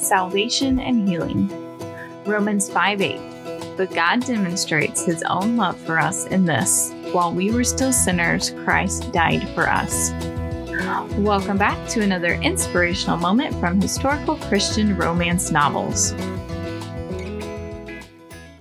salvation 0.00 0.80
and 0.80 1.08
healing. 1.08 1.48
Romans 2.24 2.70
5 2.70 3.00
8. 3.00 3.76
But 3.76 3.94
God 3.94 4.20
demonstrates 4.20 5.04
his 5.04 5.22
own 5.22 5.56
love 5.56 5.78
for 5.80 5.98
us 5.98 6.26
in 6.26 6.44
this 6.44 6.92
while 7.12 7.32
we 7.32 7.50
were 7.50 7.64
still 7.64 7.92
sinners, 7.92 8.50
Christ 8.64 9.10
died 9.12 9.48
for 9.48 9.68
us. 9.68 10.12
Welcome 11.18 11.58
back 11.58 11.88
to 11.88 12.02
another 12.02 12.34
inspirational 12.34 13.16
moment 13.16 13.52
from 13.56 13.80
historical 13.80 14.36
Christian 14.36 14.96
romance 14.96 15.50
novels. 15.50 16.12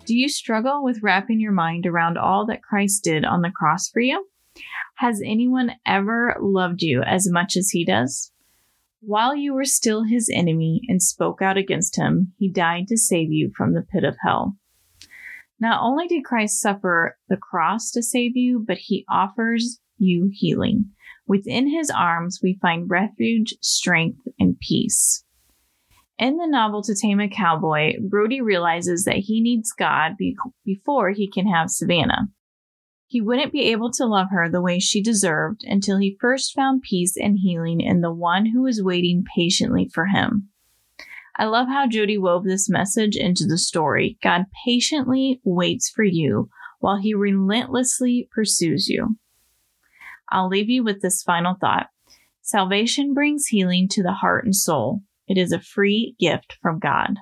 Do 0.06 0.16
you 0.16 0.30
struggle 0.30 0.84
with 0.84 1.04
wrapping 1.04 1.40
your 1.40 1.52
mind 1.52 1.86
around 1.86 2.18
all 2.18 2.48
that 2.48 2.64
Christ 2.64 3.04
did 3.04 3.24
on 3.24 3.44
the 3.44 3.52
cross 3.52 3.88
for 3.88 4.00
you? 4.00 4.26
Has 4.96 5.22
anyone 5.24 5.74
ever 5.86 6.36
loved 6.42 6.82
you 6.82 7.04
as 7.04 7.30
much 7.30 7.56
as 7.56 7.70
he 7.70 7.86
does? 7.86 8.32
While 9.02 9.36
you 9.36 9.54
were 9.54 9.66
still 9.66 10.04
his 10.04 10.30
enemy 10.34 10.82
and 10.88 11.02
spoke 11.02 11.42
out 11.42 11.58
against 11.58 11.98
him, 11.98 12.34
he 12.38 12.50
died 12.50 12.88
to 12.88 12.98
save 12.98 13.32
you 13.32 13.52
from 13.56 13.74
the 13.74 13.82
pit 13.82 14.04
of 14.04 14.18
hell. 14.22 14.58
Not 15.60 15.82
only 15.82 16.08
did 16.08 16.24
Christ 16.24 16.62
suffer 16.62 17.18
the 17.28 17.38
cross 17.38 17.92
to 17.92 18.04
save 18.04 18.36
you, 18.36 18.64
but 18.66 18.78
he 18.78 19.06
offers 19.10 19.80
you 19.98 20.30
healing. 20.34 20.92
Within 21.28 21.70
his 21.70 21.90
arms, 21.90 22.40
we 22.42 22.58
find 22.62 22.90
refuge, 22.90 23.54
strength, 23.62 24.28
and 24.40 24.60
peace. 24.60 25.24
In 26.18 26.38
the 26.38 26.48
novel 26.48 26.82
To 26.84 26.96
Tame 26.96 27.22
a 27.22 27.30
Cowboy, 27.30 27.94
Brody 28.02 28.42
realizes 28.42 29.06
that 29.06 29.18
he 29.18 29.40
needs 29.40 29.72
God 29.72 30.18
be- 30.18 30.36
before 30.66 31.12
he 31.12 31.30
can 31.30 31.48
have 31.48 31.70
Savannah. 31.70 32.30
He 33.10 33.22
wouldn't 33.22 33.52
be 33.52 33.64
able 33.72 33.90
to 33.94 34.06
love 34.06 34.28
her 34.30 34.48
the 34.48 34.62
way 34.62 34.78
she 34.78 35.02
deserved 35.02 35.64
until 35.64 35.98
he 35.98 36.16
first 36.22 36.54
found 36.54 36.84
peace 36.84 37.18
and 37.18 37.40
healing 37.40 37.82
in 37.82 38.02
the 38.02 38.14
one 38.14 38.46
who 38.46 38.62
was 38.62 38.84
waiting 38.84 39.26
patiently 39.36 39.90
for 39.92 40.06
him. 40.06 40.50
I 41.36 41.46
love 41.46 41.68
how 41.68 41.88
Jody 41.88 42.20
wove 42.20 42.44
this 42.44 42.70
message 42.70 43.16
into 43.16 43.48
the 43.48 43.58
story. 43.58 44.20
God 44.22 44.46
patiently 44.64 45.42
waits 45.44 45.90
for 45.90 46.04
you 46.04 46.50
while 46.82 46.98
he 47.00 47.16
relentlessly 47.16 48.30
pursues 48.32 48.88
you. 48.88 49.16
I'll 50.30 50.48
leave 50.48 50.70
you 50.70 50.84
with 50.84 51.02
this 51.02 51.24
final 51.24 51.56
thought. 51.60 51.88
Salvation 52.44 53.16
brings 53.16 53.48
healing 53.48 53.88
to 53.90 54.04
the 54.04 54.14
heart 54.14 54.46
and 54.46 54.56
soul. 54.56 55.02
It 55.28 55.40
is 55.40 55.52
a 55.52 55.60
free 55.60 56.16
gift 56.20 56.58
from 56.62 56.78
God. 56.78 57.16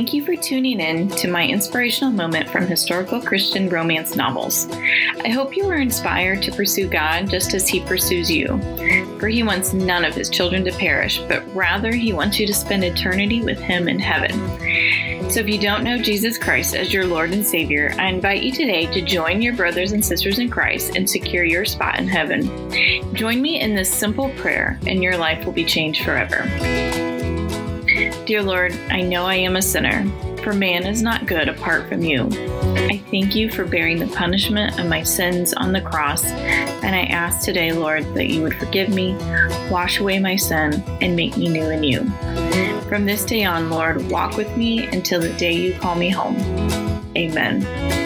Thank 0.00 0.14
you 0.14 0.24
for 0.24 0.34
tuning 0.34 0.80
in 0.80 1.10
to 1.10 1.28
my 1.28 1.46
inspirational 1.46 2.10
moment 2.10 2.48
from 2.48 2.66
historical 2.66 3.20
Christian 3.20 3.68
romance 3.68 4.16
novels. 4.16 4.66
I 4.70 5.28
hope 5.28 5.54
you 5.54 5.66
were 5.66 5.74
inspired 5.74 6.40
to 6.40 6.52
pursue 6.52 6.88
God 6.88 7.28
just 7.28 7.52
as 7.52 7.68
He 7.68 7.80
pursues 7.80 8.30
you. 8.30 8.58
For 9.18 9.28
He 9.28 9.42
wants 9.42 9.74
none 9.74 10.06
of 10.06 10.14
His 10.14 10.30
children 10.30 10.64
to 10.64 10.72
perish, 10.72 11.20
but 11.28 11.44
rather 11.54 11.92
He 11.92 12.14
wants 12.14 12.40
you 12.40 12.46
to 12.46 12.54
spend 12.54 12.82
eternity 12.82 13.42
with 13.42 13.58
Him 13.58 13.88
in 13.88 13.98
heaven. 13.98 15.28
So 15.30 15.40
if 15.40 15.48
you 15.50 15.60
don't 15.60 15.84
know 15.84 15.98
Jesus 15.98 16.38
Christ 16.38 16.74
as 16.74 16.94
your 16.94 17.04
Lord 17.04 17.34
and 17.34 17.46
Savior, 17.46 17.94
I 17.98 18.06
invite 18.06 18.42
you 18.42 18.52
today 18.52 18.86
to 18.86 19.02
join 19.02 19.42
your 19.42 19.54
brothers 19.54 19.92
and 19.92 20.02
sisters 20.02 20.38
in 20.38 20.48
Christ 20.48 20.96
and 20.96 21.10
secure 21.10 21.44
your 21.44 21.66
spot 21.66 21.98
in 21.98 22.08
heaven. 22.08 22.46
Join 23.14 23.42
me 23.42 23.60
in 23.60 23.74
this 23.74 23.92
simple 23.92 24.30
prayer, 24.36 24.80
and 24.86 25.02
your 25.02 25.18
life 25.18 25.44
will 25.44 25.52
be 25.52 25.66
changed 25.66 26.06
forever. 26.06 27.09
Dear 28.24 28.42
Lord, 28.42 28.72
I 28.90 29.02
know 29.02 29.26
I 29.26 29.34
am 29.34 29.56
a 29.56 29.62
sinner, 29.62 30.06
for 30.42 30.54
man 30.54 30.86
is 30.86 31.02
not 31.02 31.26
good 31.26 31.48
apart 31.48 31.88
from 31.88 32.02
you. 32.02 32.28
I 32.88 33.02
thank 33.10 33.34
you 33.34 33.50
for 33.50 33.66
bearing 33.66 33.98
the 33.98 34.06
punishment 34.06 34.80
of 34.80 34.86
my 34.86 35.02
sins 35.02 35.52
on 35.52 35.72
the 35.72 35.82
cross, 35.82 36.24
and 36.24 36.96
I 36.96 37.02
ask 37.02 37.44
today, 37.44 37.72
Lord, 37.72 38.04
that 38.14 38.28
you 38.28 38.42
would 38.42 38.54
forgive 38.54 38.88
me, 38.88 39.14
wash 39.70 40.00
away 40.00 40.18
my 40.18 40.36
sin, 40.36 40.82
and 41.02 41.14
make 41.14 41.36
me 41.36 41.48
new 41.48 41.68
in 41.68 41.84
you. 41.84 42.04
From 42.88 43.04
this 43.04 43.24
day 43.24 43.44
on, 43.44 43.68
Lord, 43.68 44.10
walk 44.10 44.36
with 44.36 44.56
me 44.56 44.86
until 44.86 45.20
the 45.20 45.32
day 45.34 45.52
you 45.52 45.74
call 45.74 45.94
me 45.94 46.08
home. 46.08 46.36
Amen. 47.16 47.99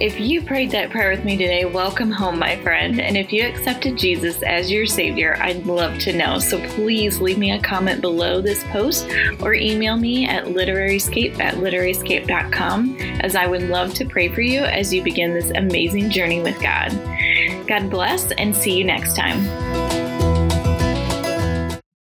If 0.00 0.20
you 0.20 0.42
prayed 0.42 0.70
that 0.70 0.90
prayer 0.90 1.10
with 1.10 1.24
me 1.24 1.36
today, 1.36 1.64
welcome 1.64 2.12
home, 2.12 2.38
my 2.38 2.54
friend. 2.62 3.00
And 3.00 3.16
if 3.16 3.32
you 3.32 3.44
accepted 3.44 3.98
Jesus 3.98 4.40
as 4.44 4.70
your 4.70 4.86
Savior, 4.86 5.36
I'd 5.40 5.66
love 5.66 5.98
to 6.00 6.12
know. 6.12 6.38
So 6.38 6.64
please 6.68 7.20
leave 7.20 7.36
me 7.36 7.50
a 7.50 7.60
comment 7.60 8.00
below 8.00 8.40
this 8.40 8.62
post 8.64 9.10
or 9.40 9.54
email 9.54 9.96
me 9.96 10.24
at 10.28 10.44
literaryscape 10.44 11.40
at 11.40 11.54
literaryscape.com 11.54 12.96
as 13.22 13.34
I 13.34 13.48
would 13.48 13.62
love 13.62 13.92
to 13.94 14.04
pray 14.04 14.28
for 14.28 14.40
you 14.40 14.60
as 14.60 14.94
you 14.94 15.02
begin 15.02 15.34
this 15.34 15.50
amazing 15.50 16.10
journey 16.10 16.42
with 16.42 16.62
God. 16.62 16.90
God 17.66 17.90
bless 17.90 18.30
and 18.30 18.54
see 18.54 18.78
you 18.78 18.84
next 18.84 19.16
time. 19.16 19.67